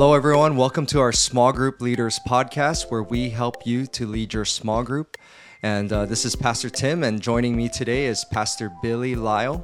[0.00, 0.56] Hello, everyone.
[0.56, 4.82] Welcome to our Small Group Leaders podcast, where we help you to lead your small
[4.82, 5.18] group.
[5.62, 9.58] And uh, this is Pastor Tim, and joining me today is Pastor Billy Lyle.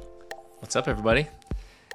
[0.59, 1.25] What's up, everybody?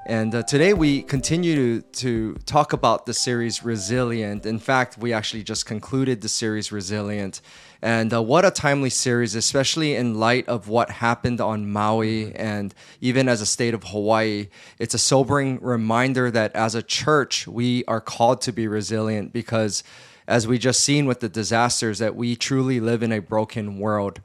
[0.04, 4.44] And uh, today we continue to, to talk about the series Resilient.
[4.46, 7.40] In fact, we actually just concluded the series Resilient.
[7.80, 12.74] And uh, what a timely series, especially in light of what happened on Maui and
[13.00, 14.48] even as a state of Hawaii.
[14.80, 19.84] It's a sobering reminder that as a church, we are called to be resilient because,
[20.26, 24.20] as we just seen with the disasters, that we truly live in a broken world.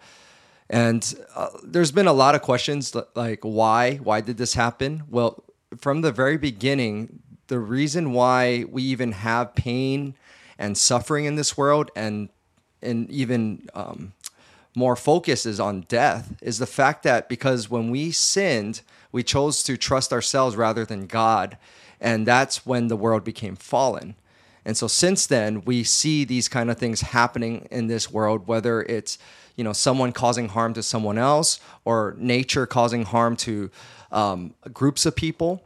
[0.72, 3.98] And uh, there's been a lot of questions like, why?
[3.98, 5.04] Why did this happen?
[5.08, 5.44] Well,
[5.80, 10.16] from the very beginning, the reason why we even have pain
[10.58, 12.30] and suffering in this world and
[12.82, 14.14] and even um,
[14.76, 18.82] more focus is on death is the fact that because when we sinned,
[19.12, 21.58] we chose to trust ourselves rather than God.
[22.00, 24.14] And that's when the world became fallen.
[24.64, 28.84] And so since then, we see these kind of things happening in this world, whether
[28.84, 29.18] it's
[29.56, 33.72] you know someone causing harm to someone else or nature causing harm to
[34.12, 35.64] um, groups of people.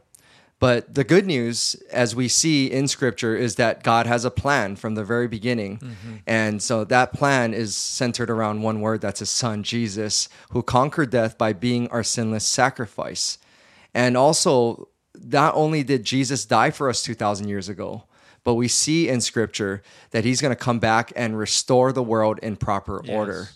[0.62, 4.76] But the good news, as we see in scripture, is that God has a plan
[4.76, 5.78] from the very beginning.
[5.78, 6.14] Mm-hmm.
[6.24, 11.10] And so that plan is centered around one word that's his son, Jesus, who conquered
[11.10, 13.38] death by being our sinless sacrifice.
[13.92, 14.86] And also,
[15.20, 18.04] not only did Jesus die for us 2,000 years ago,
[18.44, 22.38] but we see in scripture that he's going to come back and restore the world
[22.40, 23.12] in proper yes.
[23.12, 23.48] order.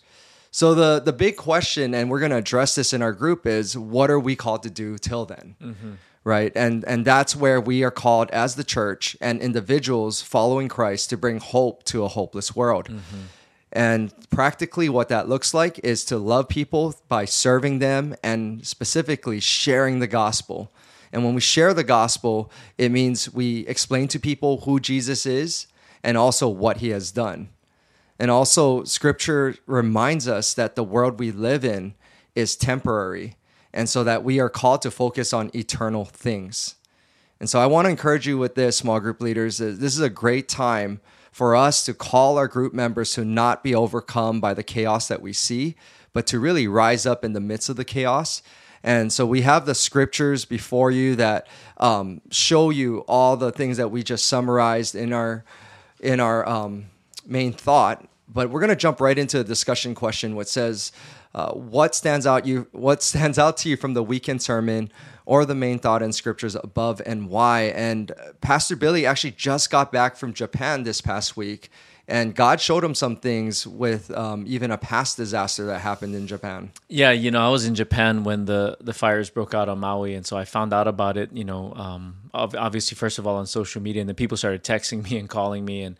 [0.51, 3.79] So the the big question, and we're going to address this in our group, is
[3.79, 5.55] what are we called to do till then?
[5.63, 5.93] Mm-hmm
[6.27, 6.51] right?
[6.57, 11.17] And and that's where we are called as the church and individuals following christ to
[11.17, 12.89] bring hope to a hopeless world.
[12.89, 13.27] Mm-hmm.
[13.73, 19.39] and practically what that looks like is to love people by serving them and specifically
[19.41, 20.73] sharing the gospel.
[21.13, 25.69] And when we share the gospel it means we explain to people who jesus is
[26.03, 27.51] and also what he has done.
[28.19, 31.95] And also scripture reminds us that the world we live in
[32.35, 33.37] is temporary
[33.77, 36.77] and so that we are called to focus on eternal things.
[37.39, 39.59] And so I want to encourage you with this, small group leaders.
[39.59, 40.99] This is a great time
[41.31, 45.21] for us to call our group members to not be overcome by the chaos that
[45.21, 45.77] we see,
[46.15, 48.43] but to really rise up in the midst of the chaos.
[48.83, 53.77] And so we have the scriptures before you that um, show you all the things
[53.77, 55.45] that we just summarized in our
[56.01, 56.87] in our um,
[57.27, 58.09] main thought.
[58.27, 60.93] But we're going to jump right into the discussion question, which says,
[61.37, 64.91] uh, what stands out you what stands out to you from the weekend sermon
[65.27, 67.65] or the main thought in scriptures above and why?
[67.65, 68.11] And
[68.41, 71.71] pastor billy actually just got back from japan this past week
[72.09, 76.27] and god showed him some things with um, even a past disaster that happened in
[76.27, 76.73] japan.
[76.89, 80.15] Yeah you know i was in japan when the the fires broke out on maui
[80.15, 83.47] and so i found out about it you know um, obviously first of all on
[83.47, 85.99] social media and then people started texting me and calling me and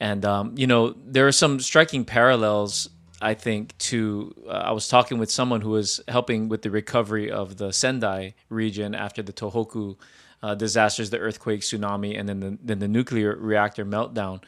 [0.00, 2.88] and um, you know there are some striking parallels
[3.20, 7.30] I think to uh, I was talking with someone who was helping with the recovery
[7.30, 9.96] of the Sendai region after the Tohoku
[10.42, 14.40] uh, disasters, the earthquake, tsunami, and then the, then the nuclear reactor meltdown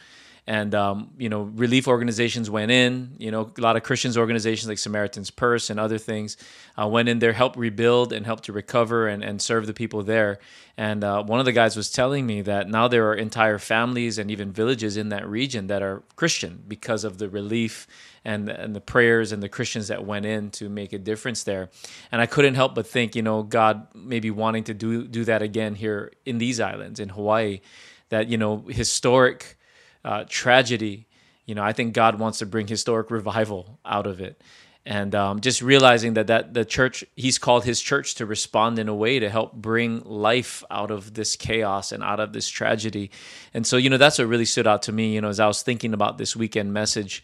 [0.51, 4.69] and um, you know relief organizations went in you know a lot of christians organizations
[4.69, 6.37] like samaritan's purse and other things
[6.81, 10.03] uh, went in there helped rebuild and helped to recover and, and serve the people
[10.03, 10.39] there.
[10.77, 14.19] And uh, one of the guys was telling me that now there are entire families
[14.19, 17.87] and even villages in that region that are christian because of the relief
[18.25, 21.69] and, and the prayers and the christians that went in to make a difference there.
[22.11, 25.43] And i couldn't help but think you know god maybe wanting to do do that
[25.43, 27.61] again here in these islands in hawaii
[28.09, 29.59] that you know historic
[30.05, 31.07] uh, tragedy,
[31.47, 34.41] you know, I think God wants to bring historic revival out of it.
[34.87, 38.89] And um, just realizing that that the church, He's called His church to respond in
[38.89, 43.11] a way to help bring life out of this chaos and out of this tragedy.
[43.53, 45.15] And so, you know, that's what really stood out to me.
[45.15, 47.23] You know, as I was thinking about this weekend message,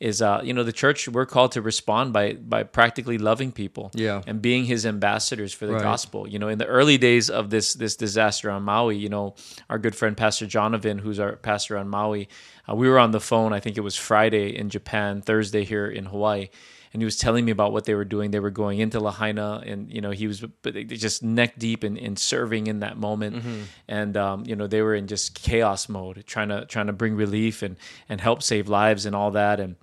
[0.00, 3.90] is uh, you know the church we're called to respond by by practically loving people
[3.94, 5.82] yeah and being his ambassadors for the right.
[5.82, 9.34] gospel you know in the early days of this this disaster on maui you know
[9.68, 12.28] our good friend pastor jonovan who's our pastor on maui
[12.68, 15.86] uh, we were on the phone i think it was friday in japan thursday here
[15.86, 16.48] in hawaii
[16.92, 18.30] and he was telling me about what they were doing.
[18.30, 20.42] They were going into Lahaina, and you know he was
[20.86, 23.62] just neck deep in, in serving in that moment, mm-hmm.
[23.86, 27.14] and um, you know they were in just chaos mode, trying to trying to bring
[27.14, 27.76] relief and
[28.08, 29.76] and help save lives and all that, and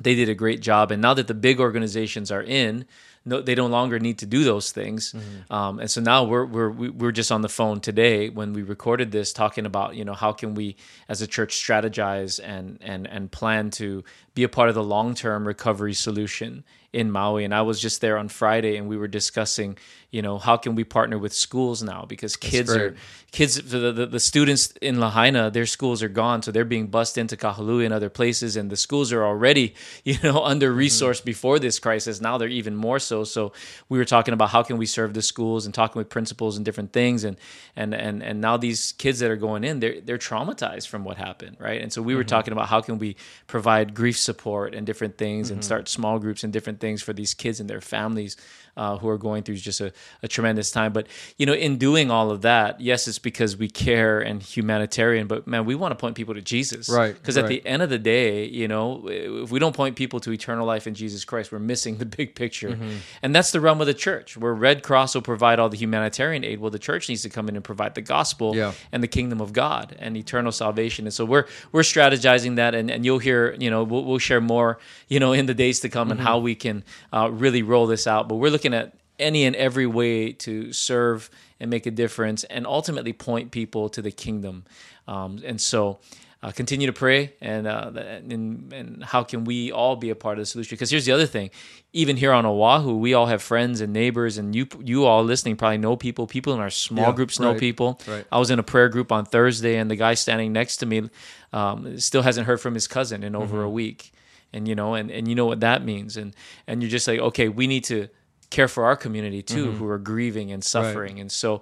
[0.00, 0.90] they did a great job.
[0.90, 2.86] And now that the big organizations are in,
[3.24, 5.12] no, they no longer need to do those things.
[5.12, 5.52] Mm-hmm.
[5.52, 9.12] Um, and so now we're we're we're just on the phone today when we recorded
[9.12, 10.76] this, talking about you know how can we
[11.08, 14.04] as a church strategize and and and plan to
[14.34, 16.64] be a part of the long term recovery solution
[16.94, 17.44] in Maui.
[17.44, 19.76] And I was just there on Friday, and we were discussing,
[20.12, 22.94] you know, how can we partner with schools now because kids are
[23.32, 27.18] kids the, the, the students in Lahaina, their schools are gone, so they're being bussed
[27.18, 29.74] into Kahului and other places, and the schools are already,
[30.04, 31.34] you know, under resourced mm-hmm.
[31.34, 32.20] before this crisis.
[32.20, 33.24] Now they're even more so.
[33.24, 33.52] So
[33.88, 36.64] we were talking about how can we serve the schools and talking with principals and
[36.64, 37.36] different things, and
[37.74, 41.16] and and and now these kids that are going in, they're they're traumatized from what
[41.16, 41.82] happened, right?
[41.82, 42.28] And so we were mm-hmm.
[42.28, 43.16] talking about how can we
[43.48, 45.54] provide grief support and different things, mm-hmm.
[45.54, 48.36] and start small groups and different things for these kids and their families
[48.76, 49.92] uh, who are going through just a,
[50.22, 50.92] a, tremendous time.
[50.92, 51.06] But
[51.38, 55.26] you know, in doing all of that, yes, it's because we care and humanitarian.
[55.26, 57.14] But man, we want to point people to Jesus, right?
[57.14, 57.44] Because right.
[57.44, 60.66] at the end of the day, you know, if we don't point people to eternal
[60.66, 62.70] life in Jesus Christ, we're missing the big picture.
[62.70, 62.96] Mm-hmm.
[63.22, 66.44] And that's the realm of the church, where Red Cross will provide all the humanitarian
[66.44, 66.60] aid.
[66.60, 68.72] Well, the church needs to come in and provide the gospel yeah.
[68.90, 71.06] and the kingdom of God and eternal salvation.
[71.06, 74.40] And so we're we're strategizing that, and, and you'll hear, you know, we'll, we'll share
[74.40, 74.78] more,
[75.08, 76.18] you know, in the days to come, mm-hmm.
[76.18, 76.73] and how we can
[77.12, 78.28] uh, really roll this out.
[78.28, 81.30] But we're looking looking at any and every way to serve
[81.60, 84.64] and make a difference and ultimately point people to the kingdom.
[85.06, 86.00] Um, and so
[86.42, 90.38] uh, continue to pray and, uh, and, and how can we all be a part
[90.38, 90.74] of the solution?
[90.74, 91.50] Because here's the other thing:
[91.92, 95.56] even here on Oahu, we all have friends and neighbors, and you you all listening
[95.56, 96.26] probably know people.
[96.26, 97.98] People in our small yeah, groups know right, people.
[98.06, 98.26] Right.
[98.30, 101.08] I was in a prayer group on Thursday, and the guy standing next to me
[101.54, 103.64] um, still hasn't heard from his cousin in over mm-hmm.
[103.64, 104.12] a week,
[104.54, 106.34] and you know, and, and you know what that means, and
[106.66, 108.08] and you're just like, okay, we need to
[108.50, 109.78] care for our community too mm-hmm.
[109.78, 111.14] who are grieving and suffering.
[111.14, 111.22] Right.
[111.22, 111.60] And so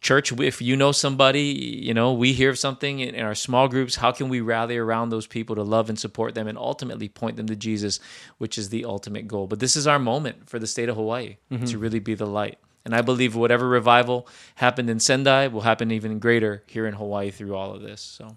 [0.00, 3.96] church if you know somebody you know we hear of something in, our small groups
[3.96, 7.36] how can we rally around those people to love and support them and ultimately point
[7.36, 7.98] them to jesus
[8.38, 11.36] which is the ultimate goal but this is our moment for the state of hawaii
[11.50, 11.64] mm-hmm.
[11.64, 15.90] to really be the light and i believe whatever revival happened in sendai will happen
[15.90, 18.36] even greater here in hawaii through all of this so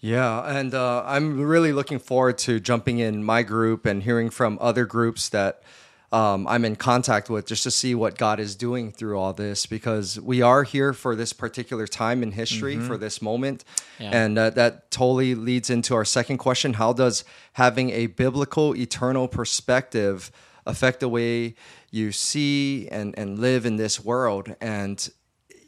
[0.00, 4.58] yeah, and uh, I'm really looking forward to jumping in my group and hearing from
[4.60, 5.62] other groups that
[6.10, 9.66] um, I'm in contact with just to see what God is doing through all this
[9.66, 12.86] because we are here for this particular time in history, mm-hmm.
[12.86, 13.64] for this moment.
[13.98, 14.10] Yeah.
[14.12, 17.24] And uh, that totally leads into our second question How does
[17.54, 20.30] having a biblical, eternal perspective
[20.64, 21.56] affect the way
[21.90, 24.54] you see and, and live in this world?
[24.62, 25.06] And,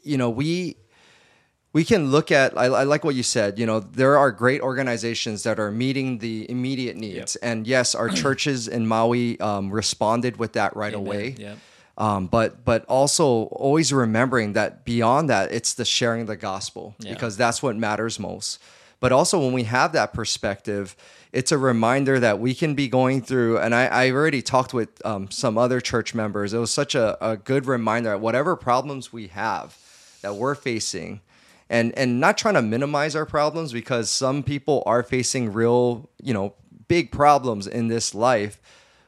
[0.03, 0.77] you know, we
[1.73, 4.61] we can look at I, I, like what you said you know there are great
[4.61, 7.49] organizations that are meeting the immediate needs yep.
[7.49, 11.07] and yes our churches in maui um, responded with that right Amen.
[11.07, 11.57] away yep.
[11.97, 17.13] um, but but also always remembering that beyond that it's the sharing the gospel yeah.
[17.13, 18.61] because that's what matters most
[18.99, 20.95] but also when we have that perspective
[21.31, 25.03] it's a reminder that we can be going through and i, I already talked with
[25.05, 29.13] um, some other church members it was such a, a good reminder that whatever problems
[29.13, 29.77] we have
[30.21, 31.21] that we're facing
[31.71, 36.33] and and not trying to minimize our problems because some people are facing real, you
[36.33, 36.53] know,
[36.89, 38.61] big problems in this life.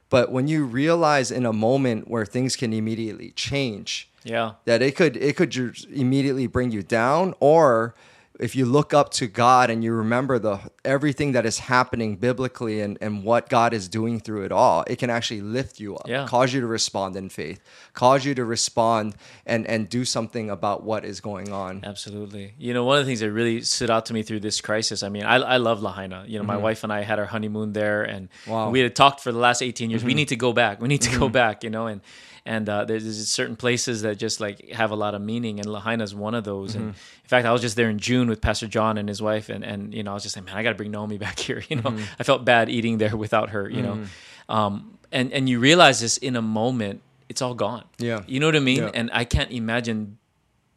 [0.09, 4.95] But when you realize in a moment where things can immediately change, yeah, that it
[4.95, 7.95] could it could just immediately bring you down or
[8.39, 12.81] if you look up to God and you remember the everything that is happening biblically
[12.81, 16.07] and, and what God is doing through it all, it can actually lift you up,
[16.07, 16.25] yeah.
[16.25, 17.61] cause you to respond in faith,
[17.93, 19.15] cause you to respond
[19.45, 21.81] and and do something about what is going on.
[21.83, 22.53] Absolutely.
[22.57, 25.03] You know, one of the things that really stood out to me through this crisis,
[25.03, 26.25] I mean, I, I love Lahaina.
[26.27, 26.63] You know, my mm-hmm.
[26.63, 28.69] wife and I had our honeymoon there and wow.
[28.71, 30.01] we had talked for the last 18 years.
[30.01, 30.07] Mm-hmm.
[30.07, 30.81] We need to go back.
[30.81, 31.19] We need to mm-hmm.
[31.19, 32.01] go back, you know, and
[32.45, 36.03] and uh, there's certain places that just like have a lot of meaning, and Lahaina
[36.03, 36.71] is one of those.
[36.71, 36.81] Mm-hmm.
[36.81, 39.49] And in fact, I was just there in June with Pastor John and his wife,
[39.49, 41.39] and and you know I was just like, man, I got to bring Naomi back
[41.39, 41.63] here.
[41.69, 42.03] You know, mm-hmm.
[42.19, 43.69] I felt bad eating there without her.
[43.69, 44.51] You know, mm-hmm.
[44.51, 47.85] um, and and you realize this in a moment, it's all gone.
[47.97, 48.83] Yeah, you know what I mean.
[48.83, 48.91] Yeah.
[48.93, 50.17] And I can't imagine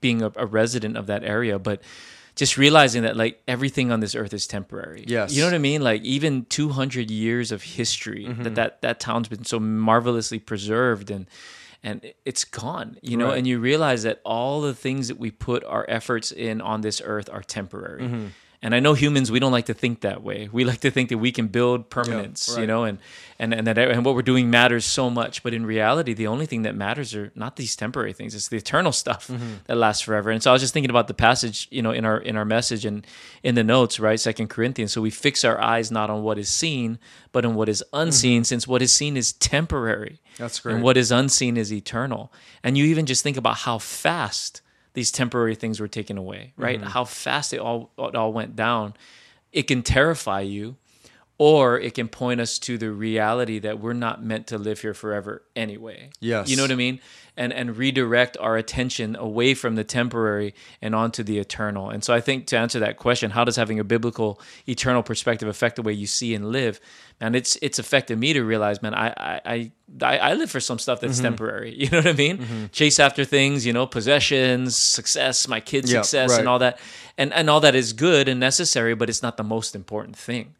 [0.00, 1.82] being a, a resident of that area, but
[2.36, 5.04] just realizing that like everything on this earth is temporary.
[5.08, 5.34] Yes.
[5.34, 5.82] You know what I mean?
[5.82, 8.42] Like even 200 years of history mm-hmm.
[8.42, 11.26] that, that that town's been so marvelously preserved and
[11.82, 13.38] and it's gone, you know, right.
[13.38, 17.00] and you realize that all the things that we put our efforts in on this
[17.04, 18.02] earth are temporary.
[18.02, 18.26] Mm-hmm.
[18.62, 20.48] And I know humans, we don't like to think that way.
[20.50, 22.60] We like to think that we can build permanence, yeah, right.
[22.62, 22.98] you know, and,
[23.38, 25.42] and, and that and what we're doing matters so much.
[25.42, 28.56] But in reality, the only thing that matters are not these temporary things; it's the
[28.56, 29.56] eternal stuff mm-hmm.
[29.66, 30.30] that lasts forever.
[30.30, 32.44] And so I was just thinking about the passage, you know, in our in our
[32.44, 33.06] message and
[33.42, 34.18] in the notes, right?
[34.18, 34.92] Second Corinthians.
[34.92, 36.98] So we fix our eyes not on what is seen,
[37.32, 38.44] but on what is unseen, mm-hmm.
[38.44, 40.20] since what is seen is temporary.
[40.38, 40.74] That's great.
[40.74, 42.32] And what is unseen is eternal.
[42.62, 44.62] And you even just think about how fast
[44.96, 46.80] these temporary things were taken away, right?
[46.80, 46.88] Mm-hmm.
[46.88, 48.94] How fast it all it all went down.
[49.52, 50.76] It can terrify you,
[51.38, 54.94] or it can point us to the reality that we're not meant to live here
[54.94, 56.10] forever anyway.
[56.18, 56.48] Yes.
[56.48, 57.00] You know what I mean?
[57.36, 61.90] And and redirect our attention away from the temporary and onto the eternal.
[61.90, 65.46] And so I think to answer that question, how does having a biblical eternal perspective
[65.46, 66.80] affect the way you see and live?
[67.20, 70.78] Man, it's it's affected me to realize, man, I I I, I live for some
[70.78, 71.24] stuff that's Mm-hmm.
[71.24, 71.74] temporary.
[71.78, 72.70] You know what I mean?
[72.72, 76.38] Chase after things, you know, possessions, success, my kids' success, right.
[76.40, 76.78] and all that.
[77.18, 80.54] And and all that is good and necessary, but it's not the most important thing.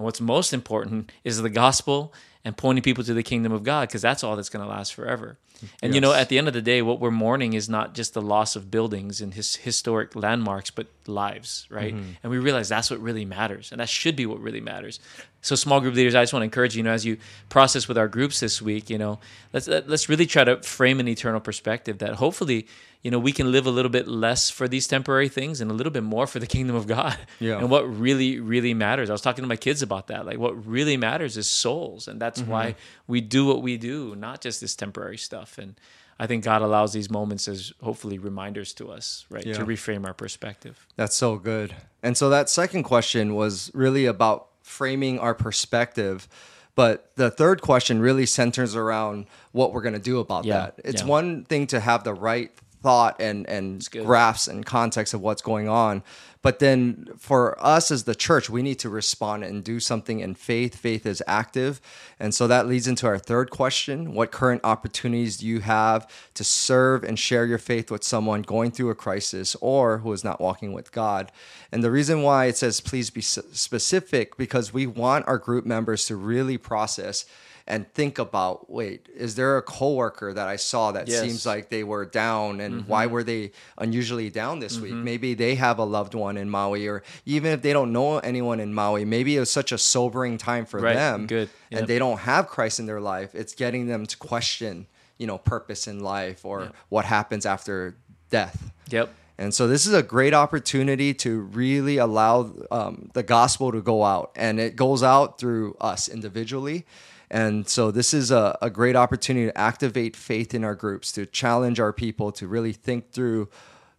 [0.00, 3.86] And what's most important is the gospel and pointing people to the kingdom of God
[3.86, 5.36] because that's all that's going to last forever.
[5.82, 8.14] And you know, at the end of the day, what we're mourning is not just
[8.14, 11.94] the loss of buildings and his historic landmarks, but lives, right?
[11.94, 12.12] Mm-hmm.
[12.22, 15.00] And we realize that's what really matters, and that should be what really matters.
[15.42, 17.16] So, small group leaders, I just want to encourage you, you know, as you
[17.48, 19.20] process with our groups this week, you know,
[19.52, 22.66] let's let's really try to frame an eternal perspective that hopefully,
[23.02, 25.74] you know, we can live a little bit less for these temporary things and a
[25.74, 27.16] little bit more for the kingdom of God.
[27.38, 27.58] Yeah.
[27.58, 29.08] And what really, really matters.
[29.08, 30.26] I was talking to my kids about that.
[30.26, 33.12] Like, what really matters is souls, and that's why mm-hmm.
[33.12, 35.56] we do what we do, not just this temporary stuff.
[35.56, 35.74] And
[36.18, 39.54] I think God allows these moments as hopefully reminders to us, right, Yeah.
[39.54, 40.86] to reframe our perspective.
[40.96, 41.74] That's so good.
[42.02, 46.28] And so that second question was really about framing our perspective.
[46.76, 50.74] But the third question really centers around what we're going to do about Yeah, that.
[50.84, 51.08] It's yeah.
[51.08, 55.68] one thing to have the right thought and, and graphs and context of what's going
[55.68, 56.02] on.
[56.42, 60.34] But then for us as the church, we need to respond and do something in
[60.34, 60.74] faith.
[60.74, 61.82] Faith is active.
[62.18, 66.44] And so that leads into our third question What current opportunities do you have to
[66.44, 70.40] serve and share your faith with someone going through a crisis or who is not
[70.40, 71.30] walking with God?
[71.70, 76.06] And the reason why it says please be specific because we want our group members
[76.06, 77.26] to really process
[77.72, 81.20] and think about wait, is there a coworker that I saw that Yes.
[81.20, 83.14] seems like they were down and why Mm-hmm.
[83.14, 84.92] were they unusually down this week?
[85.10, 88.58] Maybe they have a loved one in Maui or even if they don't know anyone
[88.60, 90.96] in Maui, maybe it was such a sobering time for Right.
[90.96, 91.48] them Good.
[91.70, 93.30] and they don't have Christ in their life.
[93.34, 94.86] It's getting them to question,
[95.18, 97.94] you know, purpose in life or what happens after
[98.30, 98.70] death.
[98.90, 99.08] Yep.
[99.38, 104.04] And so this is a great opportunity to really allow um, the gospel to go
[104.04, 106.84] out, and it goes out through us individually.
[107.30, 111.26] And so this is a, a great opportunity to activate faith in our groups, to
[111.26, 113.48] challenge our people to really think through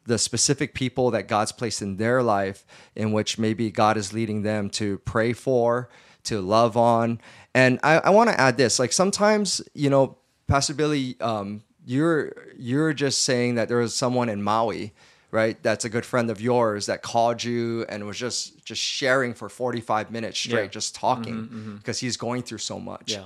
[0.06, 4.42] the specific people that God's placed in their life, in which maybe God is leading
[4.42, 5.90] them to pray for,
[6.24, 7.22] to love on.
[7.54, 12.34] And I, I want to add this: like sometimes, you know, Pastor Billy, um, you're
[12.58, 14.94] you're just saying that there was someone in Maui,
[15.32, 15.62] right?
[15.64, 19.50] That's a good friend of yours that called you and was just just sharing for
[19.50, 20.68] 45 minutes straight, Yeah.
[20.68, 23.14] just talking because he's going through so much.
[23.14, 23.24] Yeah.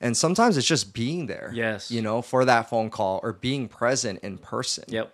[0.00, 1.50] And sometimes it's just being there.
[1.52, 1.90] Yes.
[1.90, 4.84] You know, for that phone call or being present in person.
[4.88, 5.12] Yep.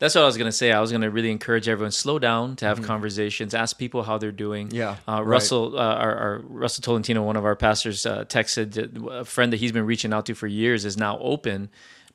[0.00, 0.70] That's what I was going to say.
[0.70, 2.78] I was going to really encourage everyone slow down to Mm-hmm.
[2.80, 4.70] have conversations, ask people how they're doing.
[4.70, 5.22] Yeah, Uh, right.
[5.26, 9.56] Russell, uh, our, our Russell Tolentino, one of our pastors, uh, texted a friend that
[9.58, 11.68] he's been reaching out to for years is now open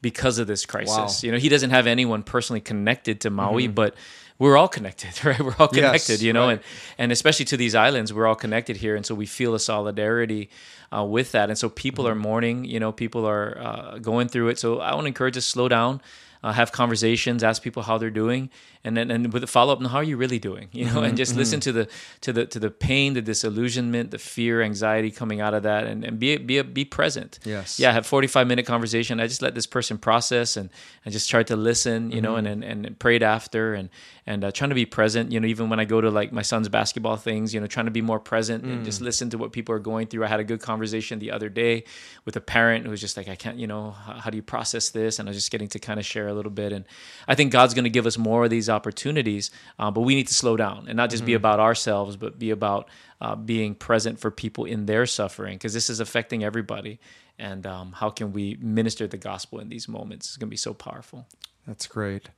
[0.03, 0.95] because of this crisis.
[0.95, 1.05] Wow.
[1.05, 1.25] Mm-hmm.
[1.25, 3.95] You know, he doesn't have anyone personally connected to Maui, but
[4.37, 5.39] we're all connected, right?
[5.39, 6.51] We're all Yes, connected, you know, right.
[6.53, 6.61] and
[6.99, 10.49] and especially to these islands, we're all connected here, and so we feel a solidarity
[10.95, 11.49] uh, with that.
[11.49, 14.59] And so people are mourning, you know, people are uh, going through it.
[14.59, 16.01] So I want to encourage us to slow down.
[16.43, 18.49] Uh, have conversations, ask people how they're doing,
[18.83, 20.67] and then and with a follow up, how are you really doing?
[20.73, 21.87] You know, and just listen to the
[22.21, 26.03] to the to the pain, the disillusionment, the fear, anxiety coming out of that, and,
[26.03, 27.39] and be be be present.
[27.45, 27.79] Yes.
[27.79, 29.21] Yeah, have forty five minute conversation.
[29.21, 30.69] I just let this person process and
[31.05, 33.89] I just try to listen, you know, and, and and prayed after and
[34.25, 35.31] and uh, trying to be present.
[35.31, 37.85] You know, even when I go to like my son's basketball things, you know, trying
[37.85, 40.25] to be more present and just listen to what people are going through.
[40.25, 41.83] I had a good conversation the other day
[42.25, 44.43] with a parent who was just like, I can't, you know, how, how do you
[44.43, 45.19] process this?
[45.19, 46.73] And I was just getting to kind of share a little bit.
[46.73, 46.85] And
[47.27, 50.27] I think God's going to give us more of these opportunities, uh, but we need
[50.27, 52.89] to slow down and not just be about ourselves, but be about
[53.21, 56.99] uh, being present for people in their suffering because this is affecting everybody.
[57.39, 60.27] And um, how can we minister the gospel in these moments?
[60.27, 61.25] It's going to be so powerful.
[61.65, 62.29] That's great.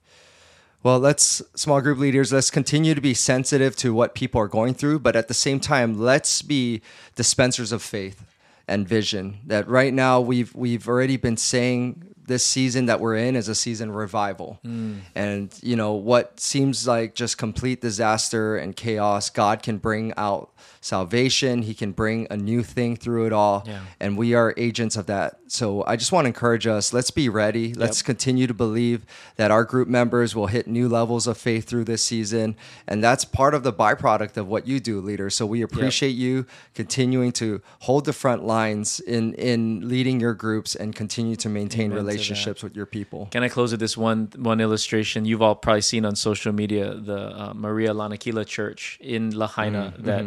[0.83, 4.75] Well, let's small group leaders, let's continue to be sensitive to what people are going
[4.75, 6.81] through, but at the same time, let's be
[7.15, 8.23] dispensers of faith
[8.67, 9.39] and vision.
[9.45, 13.55] That right now we've we've already been saying this season that we're in is a
[13.55, 14.59] season of revival.
[14.65, 15.01] Mm.
[15.13, 20.51] And you know, what seems like just complete disaster and chaos, God can bring out
[20.85, 21.63] salvation.
[21.63, 23.63] He can bring a new thing through it all.
[23.65, 23.81] Yeah.
[23.99, 25.39] And we are agents of that.
[25.47, 27.73] So I just want to encourage us, let's be ready.
[27.73, 31.85] Let's continue to believe that our group members will hit new levels of faith through
[31.85, 32.55] this season.
[32.87, 35.29] And that's part of the byproduct of what you do, leader.
[35.29, 40.75] So we appreciate you continuing to hold the front lines in in leading your groups
[40.75, 43.27] and continue to maintain Amen to relationships with your people.
[43.31, 45.25] Can I close with this one one illustration?
[45.25, 50.05] You've all probably seen on social media the uh, Maria Lanakila Church in Lahaina Mm-hmm,
[50.05, 50.25] that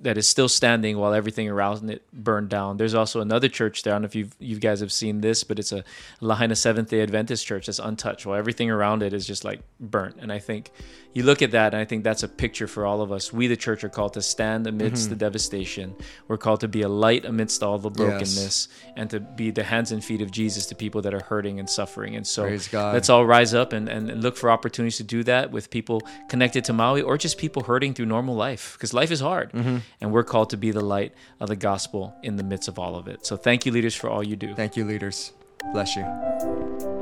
[0.00, 2.76] that is still standing while everything around it burned down.
[2.76, 3.94] There's also another church there.
[3.94, 5.84] I don't know if you you guys have seen this, but it's a
[6.20, 8.26] Lahaina Seventh Day Adventist church that's untouched.
[8.26, 10.16] While everything around it is just like burnt.
[10.18, 10.70] And I think
[11.16, 13.32] you look at that, and I think that's a picture for all of us.
[13.32, 15.10] We, the church, are called to stand amidst mm-hmm.
[15.12, 15.96] the devastation.
[16.28, 18.68] We're called to be a light amidst all the brokenness, yes.
[18.96, 21.70] and to be the hands and feet of Jesus to people that are hurting and
[21.70, 22.16] suffering.
[22.16, 22.44] And so
[22.74, 26.66] let's all rise up and, and look for opportunities to do that with people connected
[26.66, 29.52] to Maui or just people hurting through normal life because life is hard.
[29.52, 29.78] Mm-hmm.
[30.02, 32.94] And we're called to be the light of the gospel in the midst of all
[32.94, 33.24] of it.
[33.24, 34.54] So thank you, leaders, for all you do.
[34.54, 35.32] Thank you, leaders.
[35.72, 36.95] Bless you.